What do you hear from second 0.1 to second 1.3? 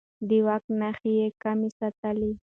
د واک نښې يې